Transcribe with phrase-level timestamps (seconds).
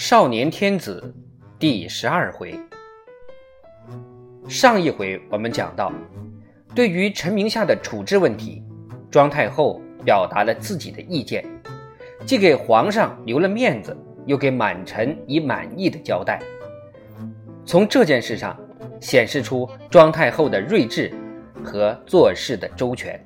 [0.00, 1.12] 少年天子
[1.58, 2.56] 第十二回。
[4.46, 5.92] 上一回我们讲到，
[6.72, 8.62] 对于陈明夏的处置问题，
[9.10, 11.44] 庄太后表达了自己的意见，
[12.24, 16.40] 既给皇上留了面子，又给满臣以满意的交代。
[17.64, 18.56] 从这件事上
[19.00, 21.12] 显示出庄太后的睿智
[21.64, 23.20] 和做事的周全。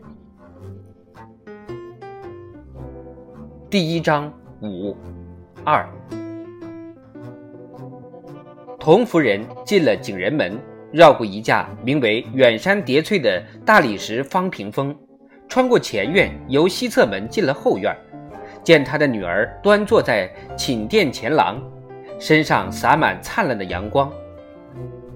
[3.68, 4.96] 第一章五
[5.66, 5.86] 二。
[8.82, 10.59] 童夫人进了景仁门，
[10.91, 14.93] 绕过一架名为“远山叠翠”的大理石方屏风，
[15.49, 17.96] 穿过前院，由西侧门进了后院，
[18.64, 21.63] 见她的女儿端坐在寝殿前廊，
[22.18, 24.13] 身上洒满灿烂的阳光，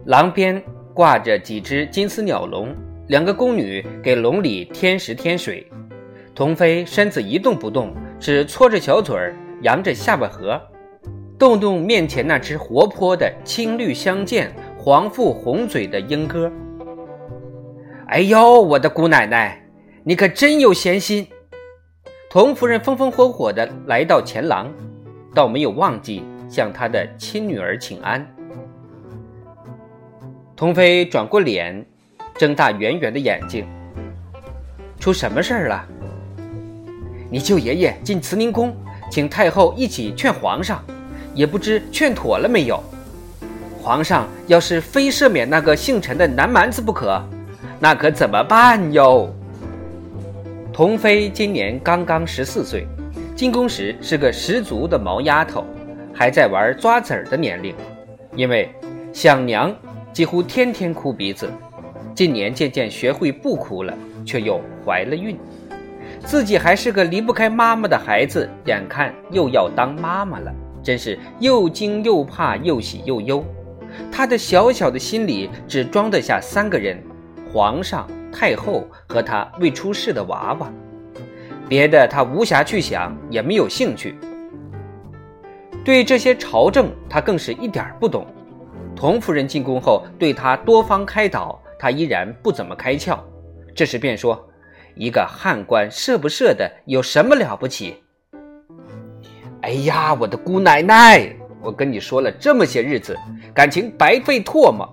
[0.05, 0.62] 廊边
[0.95, 2.73] 挂着几只金丝鸟笼，
[3.09, 5.67] 两个宫女给笼里添食添水。
[6.37, 10.56] 童妃身子一动不动，只搓着小嘴儿，扬着下巴颏。
[11.39, 16.51] 动动面前那只活泼的青绿相间、黄腹红嘴的莺歌。
[18.06, 19.62] 哎呦，我的姑奶奶，
[20.03, 21.27] 你可真有闲心！
[22.31, 24.73] 童夫人风风火火地来到前廊，
[25.34, 28.27] 倒没有忘记向她的亲女儿请安。
[30.55, 31.84] 童妃转过脸，
[32.34, 33.67] 睁大圆圆的眼睛
[34.98, 35.87] ：“出什么事儿了？
[37.31, 38.75] 你舅爷爷进慈宁宫，
[39.11, 40.83] 请太后一起劝皇上。”
[41.37, 42.83] 也不知劝妥了没有。
[43.81, 47.23] 皇上要是非赦免那个姓陈的南蛮子不可，
[47.79, 49.33] 那可怎么办哟？
[50.73, 52.87] 童妃今年刚刚十四岁，
[53.37, 55.64] 进宫时是个十足的毛丫头，
[56.12, 57.75] 还在玩抓子儿的年龄。
[58.34, 58.69] 因为
[59.12, 59.75] 想娘，
[60.12, 61.48] 几乎天天哭鼻子。
[62.14, 63.92] 近年渐渐学会不哭了，
[64.25, 65.39] 却又怀了孕。
[66.25, 70.53] 自己还是个离不开妈妈的孩子，眼看又要当妈妈了。
[70.87, 73.45] 真是又惊又怕，又喜又忧。
[74.13, 77.02] 他的小小的心里只装得下三个人：
[77.52, 80.73] 皇上、太后和他未出世的娃娃。
[81.69, 84.14] 别的他无暇去想，也没有兴趣。
[85.85, 88.25] 对这些朝政，他更是一点不懂。
[88.95, 93.19] 童夫人进宫后，对他多方开导，他依然不怎么开窍。
[93.75, 94.48] 这时便说
[94.95, 97.96] ：“一个汉官射不射的，有什么了不起？”
[99.62, 101.34] 哎呀，我的姑奶奶！
[101.61, 103.18] 我跟你说了这么些日子，
[103.52, 104.89] 感情白费唾沫。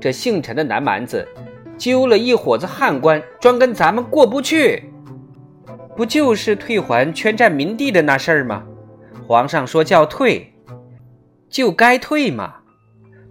[0.00, 1.26] 这姓陈的南蛮子，
[1.76, 4.92] 揪了一伙子汉官，专跟咱们过不去。
[5.96, 8.64] 不就是退还圈占民地的那事儿吗？
[9.26, 10.52] 皇上说叫退，
[11.48, 12.56] 就该退嘛。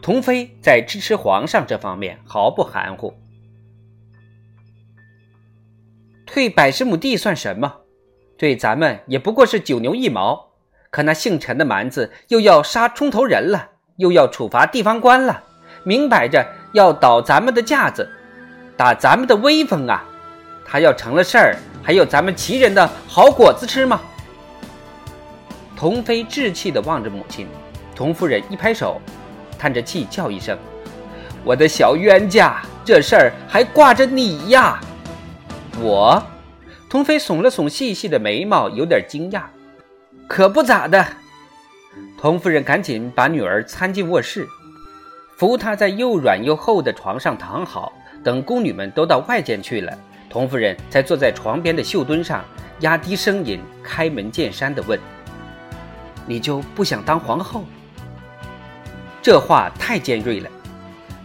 [0.01, 3.13] 童妃在支持皇上这方面毫不含糊。
[6.25, 7.73] 退百十亩地算什么？
[8.37, 10.52] 对咱们也不过是九牛一毛。
[10.93, 15.41] 可那姓陈的蛮子又要杀冲头人了，又要处罚地方官了，
[15.81, 18.07] 明摆着要倒咱们的架子，
[18.77, 20.05] 打咱们的威风啊！
[20.63, 23.99] 他要成了事儿，还有咱们齐人的好果子吃吗？
[25.75, 27.47] 童飞稚气地望着母亲，
[27.95, 29.01] 童夫人一拍手，
[29.57, 30.55] 叹着气叫一声
[31.43, 34.79] ：“我的小冤家，这事儿还挂着你呀！”
[35.81, 36.23] 我，
[36.87, 39.41] 童飞耸了耸细细的眉毛，有点惊讶。
[40.27, 41.05] 可不咋的，
[42.17, 44.47] 童夫人赶紧把女儿搀进卧室，
[45.35, 47.93] 扶她在又软又厚的床上躺好。
[48.23, 49.95] 等宫女们都到外间去了，
[50.29, 52.43] 童夫人才坐在床边的绣墩上，
[52.79, 54.97] 压低声音开门见山地问
[56.25, 57.65] ：“你就不想当皇后？”
[59.21, 60.49] 这话太尖锐了，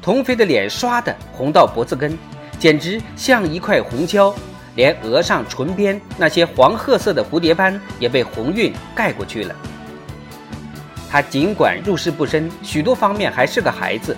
[0.03, 2.19] 童妃的脸刷的红到脖子根，
[2.59, 4.35] 简直像一块红胶。
[4.79, 9.53] 连额上唇边那些黄褐色的蝴蝶斑也被红晕盖过去了。
[11.11, 14.17] 她尽管入世不深，许多方面还是个孩子，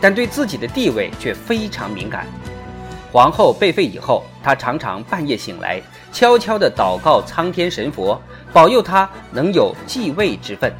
[0.00, 2.26] 但对自己的地位却非常敏感。
[3.12, 8.20] 皇后被废以后，她常常半夜醒来，悄悄地祷告苍天神佛，
[8.52, 10.72] 保佑她能有继位之分。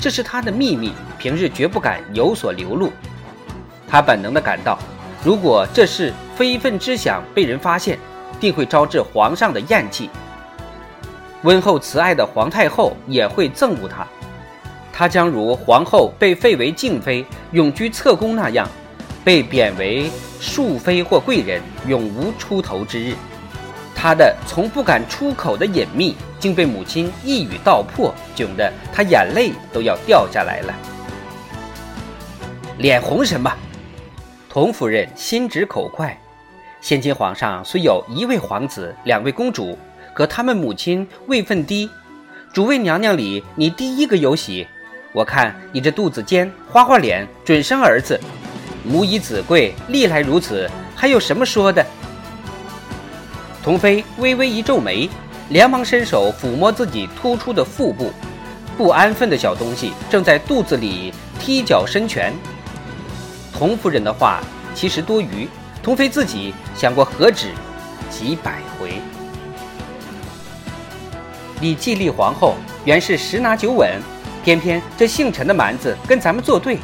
[0.00, 2.90] 这是她的秘密，平日绝不敢有所流露。
[3.86, 4.76] 她本能地感到，
[5.22, 7.96] 如果这事非分之想被人发现，
[8.40, 10.10] 定会招致皇上的厌弃。
[11.42, 14.06] 温厚慈爱的皇太后也会憎恶他，
[14.92, 18.68] 他将如皇后被废为静妃，永居侧宫那样，
[19.24, 20.10] 被贬为
[20.40, 23.14] 庶妃或贵人，永无出头之日。
[23.94, 30.74] 他的从不敢出口的隐秘，竟被母亲一语道破，窘得他眼泪都要掉下来了。
[32.78, 33.52] 脸红什么？
[34.48, 36.16] 童夫人心直口快。
[36.80, 39.76] 现今皇上虽有一位皇子、两位公主，
[40.14, 41.90] 可他们母亲位分低。
[42.52, 44.66] 主位娘娘里，你第一个有喜，
[45.12, 48.18] 我看你这肚子尖、花花脸，准生儿子。
[48.84, 51.84] 母以子贵，历来如此，还有什么说的？”
[53.62, 55.10] 童妃微微一皱眉，
[55.48, 58.12] 连忙伸手抚摸自己突出的腹部，
[58.78, 62.32] 不安分的小东西正在肚子里踢脚伸拳。
[63.52, 64.40] 童夫人的话
[64.74, 65.48] 其实多余，
[65.88, 67.50] 童妃自己想过何止
[68.10, 69.00] 几百回。
[71.62, 73.98] 你既立皇后，原是十拿九稳，
[74.44, 76.76] 偏偏这姓陈的蛮子跟咱们作对，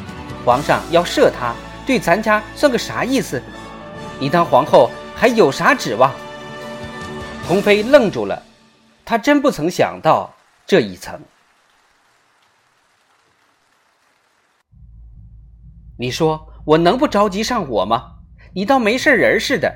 [0.43, 1.55] 皇上要赦他，
[1.85, 3.43] 对咱家算个啥意思？
[4.19, 6.11] 你当皇后还有啥指望？
[7.47, 8.43] 童妃愣住了，
[9.05, 10.35] 她真不曾想到
[10.67, 11.21] 这一层。
[15.99, 18.14] 你说我能不着急上火吗？
[18.55, 19.69] 你当没事人似的，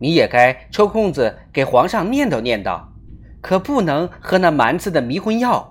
[0.00, 2.82] 你也该抽空子给皇上念叨念叨，
[3.42, 5.70] 可不能喝那蛮子的迷魂药。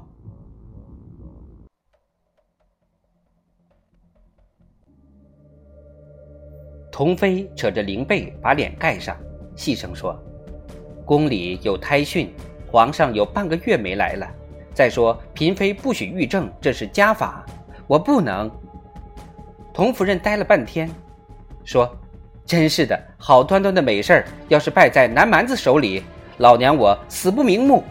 [6.92, 9.18] 童妃扯着灵被把脸盖上，
[9.56, 10.16] 细声说。
[11.04, 12.32] 宫里有胎讯，
[12.72, 14.32] 皇上有半个月没来了。
[14.72, 17.44] 再说嫔妃不许御政，这是家法，
[17.88, 18.50] 我不能。
[19.74, 20.88] 童夫人呆了半天，
[21.64, 21.92] 说
[22.46, 26.04] ：“真是的，好端端的美事儿，要是败在南蛮子手里，
[26.38, 27.84] 老娘我死不瞑目。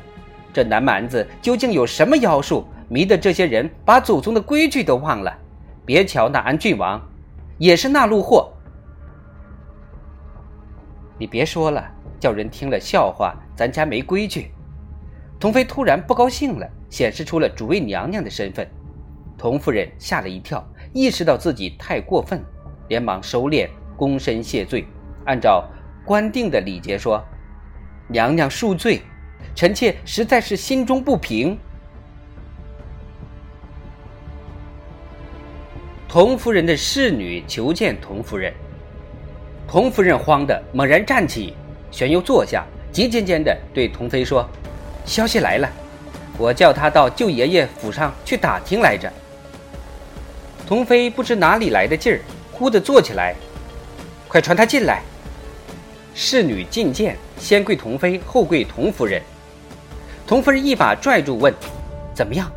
[0.52, 5.32] 这南蛮子究竟有什么妖术，迷得这些人把祖宗的规矩都忘了？
[5.84, 7.00] 别瞧那安郡王，
[7.58, 8.52] 也是那路货。
[11.18, 11.84] 你别说了。”
[12.22, 14.52] 叫人听了笑话，咱家没规矩。
[15.40, 18.64] 童飞突然不高兴了，显示出了主位娘娘的身份。
[19.36, 22.40] 童夫人吓了一跳，意识到自己太过分，
[22.86, 23.68] 连忙收敛，
[24.02, 24.84] 躬身谢罪，
[25.26, 25.64] 按照
[26.04, 27.22] 官定的礼节说
[28.10, 29.00] ：“娘娘恕罪，
[29.54, 31.56] 臣妾实在是心中不平。”
[36.08, 38.52] 童夫人的侍女求见童夫人，
[39.68, 41.54] 童夫人慌得猛然站起。
[41.92, 44.44] 旋又坐下，急尖尖地对童飞说
[45.06, 45.70] ：“消息来了，
[46.36, 49.08] 我叫他到舅爷爷府上去打听来着。”
[50.66, 52.20] 童飞不知哪里来的劲儿，
[52.50, 53.36] 忽地坐起来
[54.32, 55.02] ：“快传他进来。”
[56.16, 59.20] 侍女觐见，先跪童妃，后跪童夫人。
[60.26, 61.52] 童夫人一把拽住，问
[62.16, 62.50] ：“怎么样？”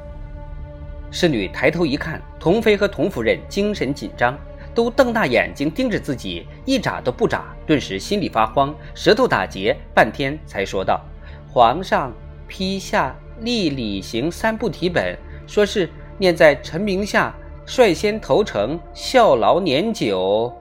[1.11, 4.37] 侍女抬头一看，童飞和童夫人精神紧张。
[4.73, 11.01] 都瞪大眼睛盯着自己，一眨都不眨，顿时心里发慌，舌头打结，半天才说道
[11.49, 12.11] ：“皇上
[12.45, 15.17] 批下立礼行三部题本，
[15.47, 17.33] 说是念在臣名下，
[17.65, 20.53] 率先投诚，效劳年久。”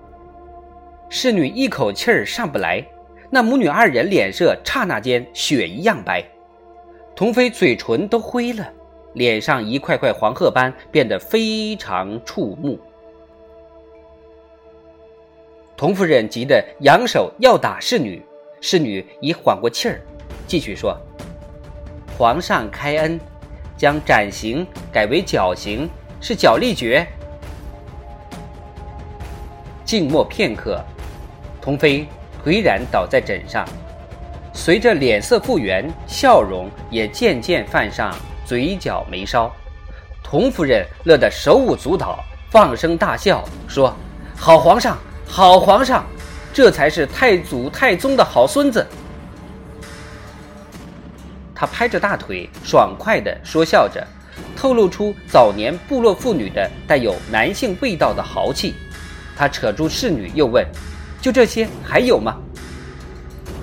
[1.16, 2.84] 侍女一口气儿上不来，
[3.30, 6.24] 那母女二人脸色刹那间雪一样白，
[7.14, 8.68] 童飞嘴唇都灰了，
[9.12, 12.76] 脸上一块块黄褐斑变得非常触目。
[15.76, 18.20] 童夫人急得扬手要打侍女，
[18.60, 20.00] 侍女已缓过气儿，
[20.48, 20.98] 继续说
[22.18, 23.20] ：“皇上开恩，
[23.76, 25.88] 将斩刑改为绞刑，
[26.20, 27.06] 是绞力决。”
[29.86, 30.82] 静默片刻，
[31.64, 32.06] 童飞
[32.44, 33.66] 颓然倒在枕上，
[34.52, 39.50] 随着脸色复原，笑容也渐渐泛上嘴角眉梢。
[40.22, 43.96] 童夫人乐得手舞足蹈，放声大笑，说
[44.36, 46.04] ：“好皇上！”好皇上，
[46.52, 48.86] 这才是太祖太宗的好孙子。
[51.54, 54.06] 他拍着大腿，爽快地说笑着，
[54.54, 58.74] 透露出早年部落妇女的带有男性味道的豪气。
[59.34, 60.62] 他扯住侍女，又问
[61.24, 62.36] ：“就这些，还有吗？”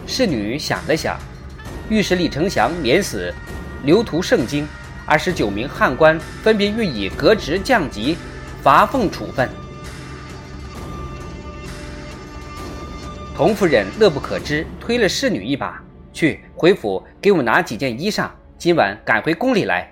[0.07, 1.15] 侍女想了想，
[1.91, 3.31] 御史李承祥免死，
[3.83, 4.67] 留图圣经，
[5.05, 8.17] 二十九名汉官分别予以革职降级、
[8.63, 9.47] 罚俸处分。
[13.35, 15.79] 童夫人乐不可支，推了侍女一把，
[16.11, 18.27] 去回府给我拿几件衣裳，
[18.57, 19.87] 今晚赶回宫里来。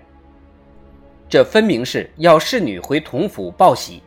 [1.30, 4.02] 这分明是要侍女回童府报喜。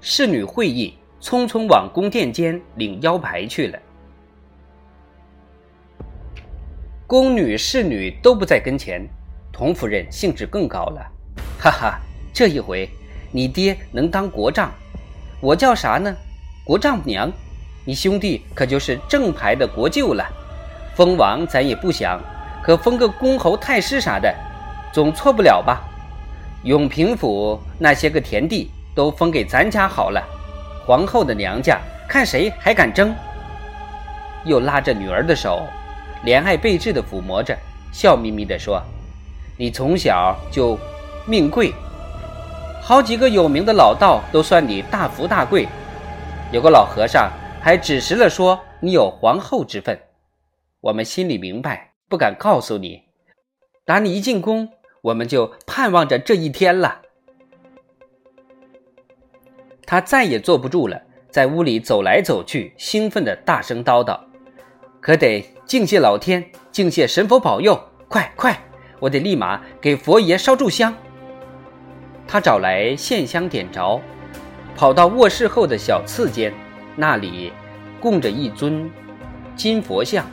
[0.00, 3.78] 侍女会意，匆匆往宫殿间领腰牌去了。
[7.06, 9.06] 宫女侍女都不在跟前，
[9.52, 11.00] 童夫人兴致更高了，
[11.58, 12.00] 哈哈，
[12.32, 12.88] 这一回
[13.30, 14.70] 你爹能当国丈，
[15.40, 16.14] 我叫啥呢？
[16.64, 17.32] 国丈娘。
[17.88, 20.26] 你兄弟可就是正牌的国舅了，
[20.96, 22.20] 封王咱也不想，
[22.60, 24.34] 可封个公侯太师啥的，
[24.92, 25.84] 总错不了吧？
[26.64, 30.20] 永平府那些个田地都封给咱家好了，
[30.86, 33.12] 皇后的娘家看谁还敢争？
[34.44, 35.66] 又拉着女儿的手，
[36.24, 37.58] 怜爱备至的抚摸着，
[37.92, 38.80] 笑眯眯地说
[39.58, 40.78] ：“你从小就
[41.26, 41.74] 命贵，
[42.80, 45.66] 好几个有名的老道都算你大富大贵，
[46.52, 49.98] 有个老和尚还指实了说你有皇后之分。
[50.80, 53.02] 我们心里明白，不敢告诉你。
[53.84, 54.68] 打你一进宫，
[55.02, 57.02] 我们就盼望着这一天了。
[59.86, 61.00] 他再也坐不住了，
[61.30, 64.18] 在屋里走来走去，兴奋地大声叨叨
[65.00, 67.80] ：“可得敬谢老天，敬谢神佛保佑！
[68.08, 68.58] 快快，
[68.98, 70.92] 我得立马给佛爷烧炷香。”
[72.26, 74.00] 他找来线香点着，
[74.74, 76.52] 跑到卧室后的小次间，
[76.96, 77.52] 那里
[78.00, 78.90] 供着一尊
[79.54, 80.26] 金佛像。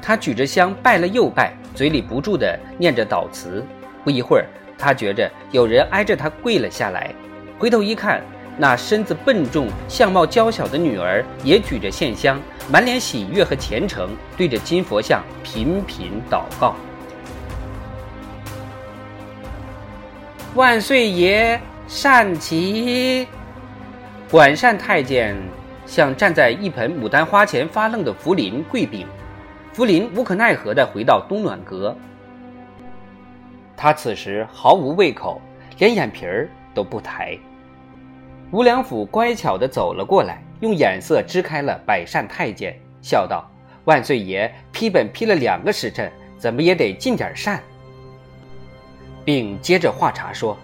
[0.00, 3.64] 他举着香拜了又拜，嘴里不住地念着祷词。
[4.04, 4.46] 不一会儿，
[4.78, 7.12] 他觉着有人挨着他跪了下来，
[7.58, 8.22] 回头一看。
[8.58, 12.40] 那身子笨重、相貌娇小的女儿也举着线香，
[12.70, 16.74] 满脸喜悦和虔诚，对着金佛像频频祷告
[20.54, 23.26] ：“万岁爷善起！”
[24.30, 25.36] 管善太监
[25.86, 29.06] 向站在一盆牡丹花前发愣的福临跪禀，
[29.72, 31.96] 福临无可奈何地回到东暖阁。
[33.76, 35.40] 他此时毫无胃口，
[35.78, 37.38] 连眼皮儿都不抬。
[38.52, 43.50] 吴良辅乖巧地走了过来，用眼色支开了百善太监，笑道
[43.86, 47.58] ：“万岁爷批本批了两个时辰，怎么也得进点善。”
[49.24, 50.54] 并接着话茬说：“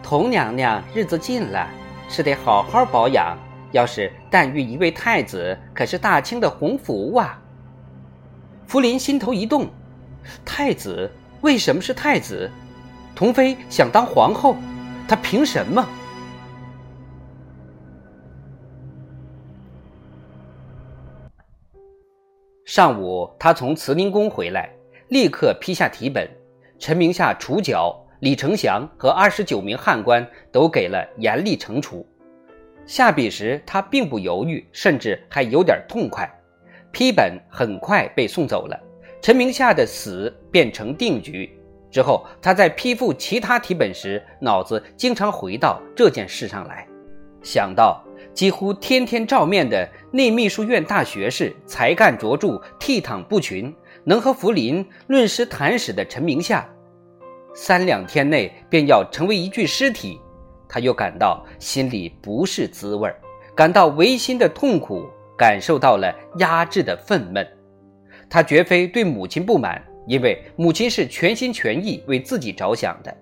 [0.00, 1.68] 童娘娘日子近了，
[2.08, 3.36] 是得好好保养。
[3.72, 7.42] 要是但遇一位太子，可是大清的鸿福啊！”
[8.68, 9.66] 福临心头一动
[10.46, 11.10] ：“太子
[11.40, 12.48] 为什么是太子？
[13.16, 14.54] 童妃想当皇后，
[15.08, 15.84] 她凭什么？”
[22.78, 24.70] 上午，他从慈宁宫回来，
[25.08, 26.30] 立刻批下题本。
[26.78, 32.06] 陈明夏处角，李承祥和二十九名汉官都给了严厉惩处。
[32.86, 36.32] 下笔时，他并不犹豫，甚至还有点痛快。
[36.92, 38.80] 批本很快被送走了，
[39.20, 41.50] 陈明夏的死变成定局。
[41.90, 46.86] 之后，他在批复其他题本时，脑子经常回到这件事上来，
[47.42, 48.00] 想到。
[48.34, 53.74] 几乎天天照面的内秘书院大学士，才干卓著，倜傥不群，
[54.04, 56.66] 能和福临论诗谈史的陈明夏，
[57.54, 60.18] 三两天内便要成为一具尸体，
[60.66, 63.14] 他又感到心里不是滋味
[63.54, 67.46] 感到违心的痛苦，感受到了压制的愤懑。
[68.30, 73.14] 他绝非对母亲不满，因为母亲是全心全意为自己着想的，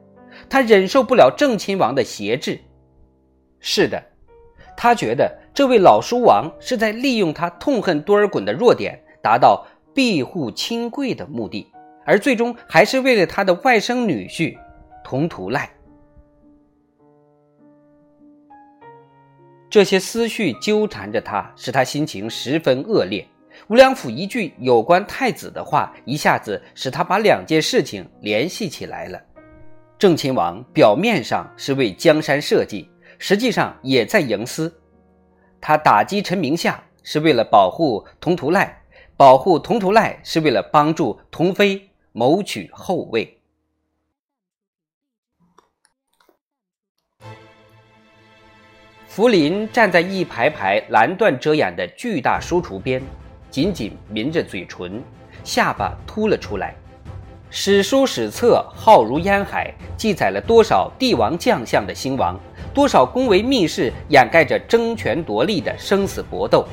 [0.48, 2.60] 他忍受不了郑亲王的挟制。
[3.58, 4.00] 是的。
[4.78, 11.66] 他觉得这位老书王是在利用他痛恨多尔衮的弱点，达到庇护亲贵的目的，
[12.04, 14.54] 而最终还是为了他的外甥女婿
[15.02, 15.70] 佟图赖。
[19.70, 23.26] 这些思绪纠缠着他，使他心情十分恶劣。
[23.68, 29.18] 吴良辅一句有关太子的话，一下子使他把两件事情联系起来了。
[29.98, 32.86] 郑亲王表面上是为江山社稷。
[33.18, 34.70] 实际上也在营私，
[35.68, 38.82] 他打击陈明夏是为了保护佟图赖，
[39.16, 43.40] 保护佟图赖是为了帮助佟妃谋取后位。
[49.08, 53.02] 福临站在一排排蓝缎遮掩的巨大书橱边，
[53.50, 55.02] 紧紧抿着嘴唇，
[55.42, 56.76] 下巴凸了出来。
[57.58, 62.38] 史书史册浩如烟海，记载了多少帝王将相的兴亡。
[62.74, 66.66] 多少宫闱秘事掩盖着争权夺利的生死搏斗，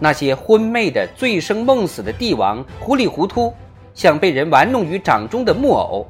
[0.00, 3.52] 那些昏昧的醉生梦死的帝王，糊里糊涂，
[3.94, 6.06] 像被人玩弄于掌中的木偶。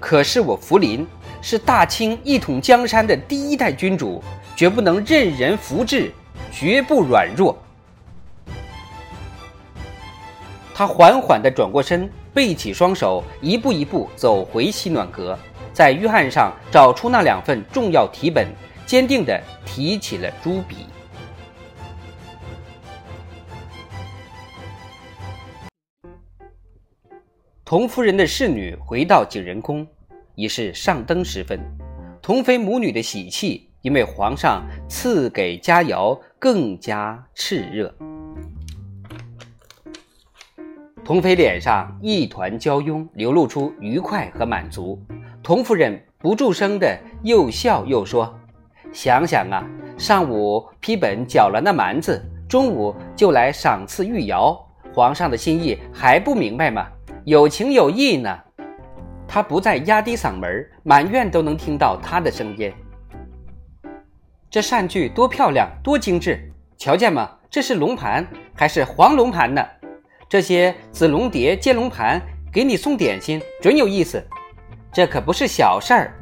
[0.00, 1.06] 可是我福临
[1.40, 4.20] 是大清一统江山的第一代君主，
[4.56, 6.10] 绝不能任人扶制，
[6.50, 7.56] 绝不软弱。
[10.74, 15.38] 他缓缓地转过身，背起双手，一步一步走回西暖阁。
[15.74, 18.48] 在御案上找出那两份重要题本，
[18.86, 20.86] 坚定地提起了朱笔。
[27.62, 29.86] 童夫人的侍女回到景仁宫，
[30.34, 31.60] 已是上灯时分。
[32.22, 37.94] 童妃母女的喜气，因为皇上赐给佳肴更加炽热。
[41.10, 44.96] 童妃脸上一团娇慵，流露出愉快和满足。
[45.42, 48.32] 童夫人不住声的又笑又说
[48.94, 49.66] ：“想想啊，
[49.98, 54.56] 上午批本搅了那蛮子，中午就来赏赐御窑，
[54.94, 56.86] 皇上的心意还不明白吗？
[57.24, 58.38] 有情有义呢。”
[59.26, 62.72] 他不再压低嗓门，满院都能听到他的声音。
[64.48, 66.52] 这扇具多漂亮，多精致！
[66.78, 67.28] 瞧见吗？
[67.50, 68.24] 这是龙盘，
[68.54, 69.66] 还是黄龙盘呢？
[70.30, 72.22] 这些紫龙碟、接龙盘，
[72.52, 74.24] 给你送点心，准有意思。
[74.92, 76.14] 这可不是小事儿。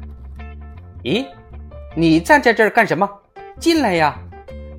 [1.03, 1.23] 咦，
[1.95, 3.07] 你站在这儿干什么？
[3.59, 4.19] 进来呀！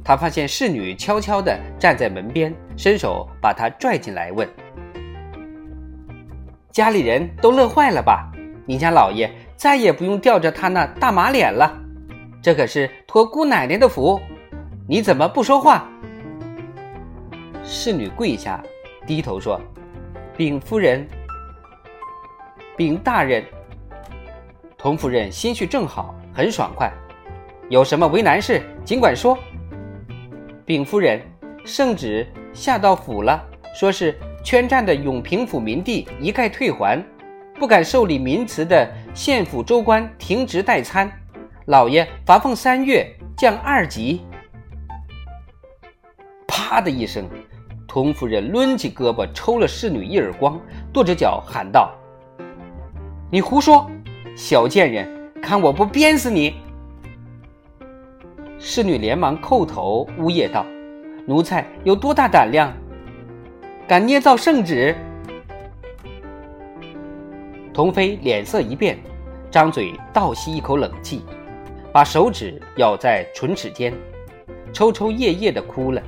[0.05, 4.49] 他发现侍女悄悄地站在门边，伸手把他拽进来，问
[6.73, 8.33] ：“家里人都乐坏了吧？
[8.67, 11.73] 你家老爷再也不用吊着他那大马脸了。”
[12.43, 14.21] 这可是托姑奶奶的福，
[14.89, 15.89] 你怎么不说话？
[17.63, 18.61] 侍女跪下，
[19.11, 19.61] 低头说
[20.39, 21.05] ：“禀夫人，
[22.77, 23.45] 禀大人。”
[24.79, 26.93] 童夫人心绪正好，很爽快。
[27.69, 29.37] 有什么为难事，尽管说。
[30.65, 31.21] 禀夫人，
[31.65, 37.05] 圣旨下到府了，说是圈占的永平府民地一概退还，
[37.59, 41.11] 不敢受理民祠的县府州官停职待参。
[41.67, 44.21] 老爷罚俸三月，降二级。
[46.47, 47.29] 啪的一声，
[47.93, 50.57] 童夫人抡起胳膊抽了侍女一耳光，
[50.93, 51.91] 跺着脚喊道
[53.33, 53.91] ：“你胡说，
[54.37, 56.55] 小贱人，看我不鞭死你！”
[58.61, 60.65] 侍女连忙叩头呜咽道
[61.27, 62.73] ：“奴才有多大胆量，
[63.89, 64.95] 敢捏造圣旨？”
[67.75, 68.97] 童妃脸色一变，
[69.51, 71.25] 张嘴倒吸一口冷气。
[71.93, 73.93] 把手指咬在唇齿间，
[74.73, 76.01] 抽抽噎噎地哭了。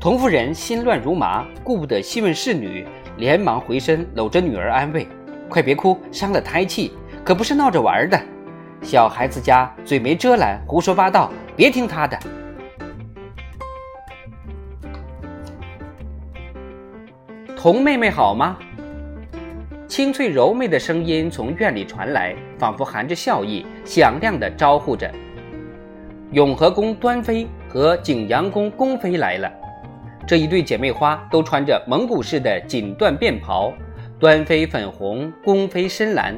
[0.00, 2.86] 童夫人心乱如麻，顾不得细问侍女，
[3.18, 5.06] 连忙回身搂着女儿安慰
[5.46, 8.18] ：“快别哭，伤了胎气，可不是闹着玩的。
[8.80, 12.18] 小孩子家嘴没遮拦，胡说八道，别听他的。”
[17.54, 18.56] 童妹妹好吗？
[19.86, 25.12] 清脆柔媚的声音从院里传来，仿佛含着笑意，响亮地招呼着
[26.32, 29.52] ：“永和宫端妃和景阳宫宫妃来了。”
[30.26, 33.72] 这一对姐妹花都穿着蒙古式的锦缎便袍，
[34.18, 36.36] 端妃粉红，宫妃深蓝，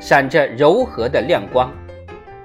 [0.00, 1.72] 闪着柔和的亮光。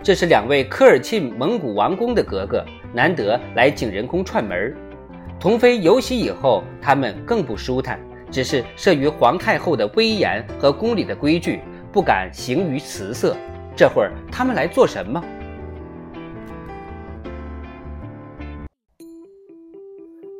[0.03, 2.63] 这是两位科尔沁蒙古王宫的格格，
[2.93, 4.75] 难得来景仁宫串门。
[5.39, 7.99] 同妃有喜以后，他们更不舒坦。
[8.29, 11.61] 只是慑于皇太后的威严和宫里的规矩，
[11.93, 13.35] 不敢行于辞色。
[13.73, 15.23] 这会儿他们来做什么？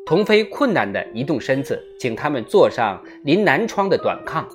[0.07, 4.45] 童妃困难地移动身子，请他们坐上临南窗的短炕。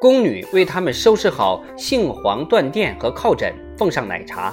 [0.00, 4.52] 宫女为他们收拾好杏黄缎垫和靠枕，奉上奶茶。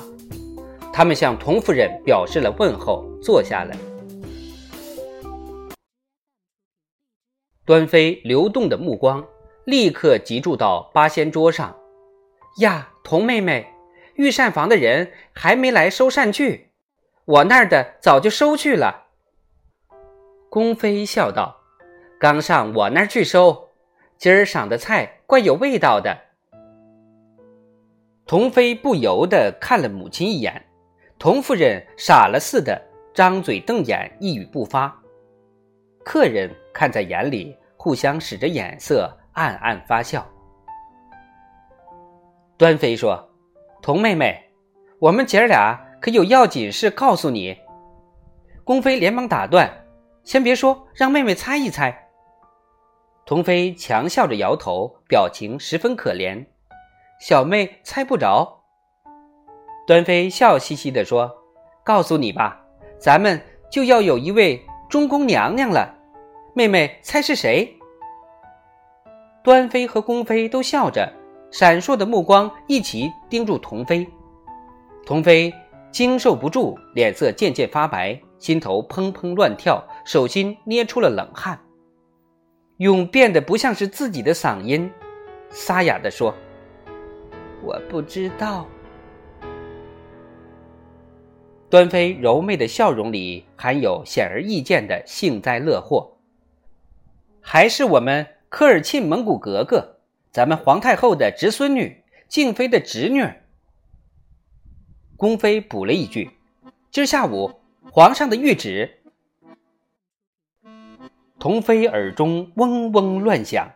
[0.94, 3.76] 他们向童夫人表示了问候，坐下了。
[7.66, 9.26] 端妃流动的目光
[9.66, 11.76] 立刻集中到八仙桌上。
[12.60, 13.66] 呀，童妹妹，
[14.14, 16.70] 御膳房的人还没来收膳具，
[17.26, 19.05] 我那儿的早就收去了。
[20.56, 21.54] 宫妃笑道
[22.18, 23.72] ：“刚上我那儿去收，
[24.18, 26.18] 今儿赏的菜怪有味道的。”
[28.26, 30.66] 童妃不由得看了母亲一眼，
[31.20, 32.82] 童夫人傻了似的
[33.14, 34.98] 张嘴瞪眼，一语不发。
[36.06, 40.26] 客人看在眼里，互相使着眼色，暗暗发笑。
[42.56, 43.30] 端妃说
[43.84, 44.42] ：“童妹妹，
[45.00, 47.58] 我们姐儿俩可有要紧事告诉你。”
[48.64, 49.70] 宫妃连忙打断
[50.26, 52.10] ：“先别说，让妹妹猜一猜。”
[53.26, 56.46] 童妃强笑着摇头，表情十分可怜
[57.22, 58.64] ：“小妹猜不着。”
[59.88, 61.32] 端妃笑嘻嘻地说
[61.86, 62.60] ：“告诉你吧，
[63.00, 65.96] 咱们就要有一位中宫娘娘了。”
[66.54, 67.78] 妹妹猜是谁？
[69.44, 71.12] 端妃和宫妃都笑着，
[71.52, 74.08] 闪烁的目光一起盯住童妃。
[75.06, 75.54] 童妃
[75.92, 81.60] 经受不住，脸色渐渐发白，心头砰砰乱跳，手心捏出了冷汗，
[82.78, 84.92] 用变得不像是自己的嗓音，
[85.50, 86.36] 沙哑地说
[87.64, 88.68] ：“我不知道。”
[91.72, 96.18] 端妃柔媚的笑容里含有显而易见的幸灾乐祸。
[97.42, 99.98] 还是我们科尔沁蒙古格格，
[100.32, 103.28] 咱们皇太后的侄孙女，静妃的侄女。
[105.18, 106.30] 宫妃补了一句
[106.92, 107.60] ：“今儿下午
[107.92, 109.02] 皇上的谕旨。”
[111.46, 113.72] 童妃耳中嗡嗡乱响，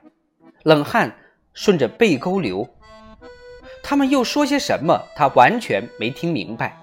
[0.63, 1.15] 冷汗
[1.53, 2.67] 顺着背沟流。
[3.83, 4.99] 他们又说些什么？
[5.15, 6.75] 她完全没听明白。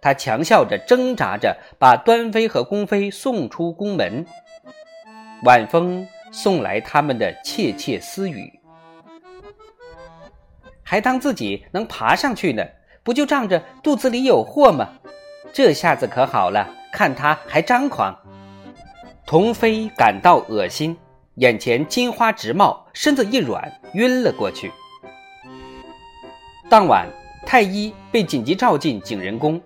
[0.00, 4.24] 她强笑着，挣扎着，把端妃和宫妃送出宫门。
[5.44, 6.08] 晚风。
[6.30, 8.58] 送来他们的窃窃私语。
[10.82, 12.64] 还当自己能爬上去呢，
[13.02, 14.88] 不就仗着肚子里有货吗？
[15.52, 18.18] 这下子可好了，看他还张狂。
[19.32, 20.94] 童飞感到恶心，
[21.36, 24.70] 眼前金花直冒，身子一软，晕了过去。
[26.68, 27.08] 当晚，
[27.46, 29.58] 太医被紧急召进景仁宫，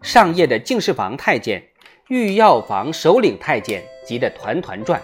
[0.00, 1.60] 上夜的敬事房太监、
[2.06, 5.02] 御药房首领太监急得团团转。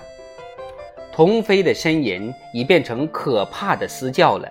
[1.11, 4.49] 童飞的呻吟已变成可怕的嘶叫了。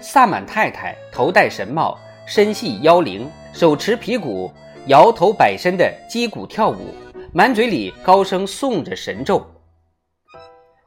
[0.00, 4.50] 萨满太太头戴神帽，身系妖铃，手持皮鼓，
[4.86, 6.94] 摇头摆身的击鼓跳舞，
[7.32, 9.42] 满嘴里高声诵着神咒。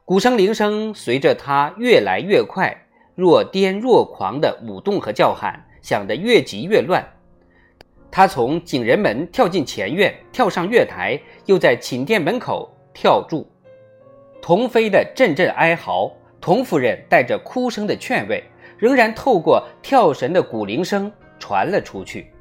[0.04, 2.72] 鼓声铃声随着他越来越快，
[3.16, 7.04] 若癫若狂的舞动和叫喊，响得越急越乱。
[8.08, 12.72] 他从景仁门跳进前院，跳上月台，又在寝殿门口。
[12.94, 13.46] 跳住！
[14.42, 18.42] 童飞的阵阵哀嚎，童夫人带着哭声的劝慰，
[18.76, 22.32] 仍然透过跳神的鼓铃声传了出去。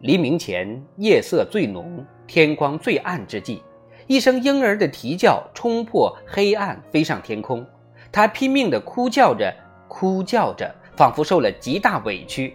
[0.00, 3.62] 黎明前，夜色最浓，天光最暗之际，
[4.06, 7.64] 一声婴儿的啼叫冲破黑暗，飞上天空。
[8.10, 9.54] 他拼命地哭叫着，
[9.88, 12.54] 哭叫着，仿佛受了极大委屈，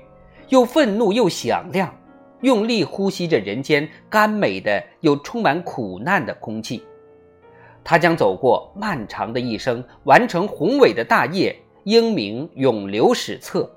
[0.49, 1.93] 又愤怒又响亮。
[2.41, 6.83] 用力呼吸着人间甘美的又充满苦难的空气，
[7.83, 13.71] 他将走过漫长的一生，完成宏伟的大业，英名永留史册。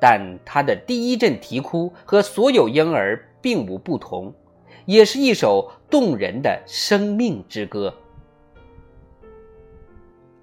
[0.00, 4.32] 但他的第一阵啼哭和所有婴儿并无不同，
[4.84, 7.94] 也是一首动人的生命之歌。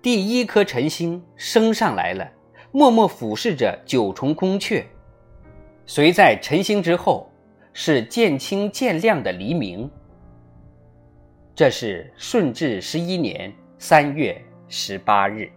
[0.01, 2.29] 第一颗晨星升上来了，
[2.71, 4.83] 默默俯视着九重宫阙。
[5.85, 7.31] 随在晨星之后，
[7.73, 9.89] 是渐清渐亮的黎明。
[11.55, 15.49] 这是顺治十一年三月十八日。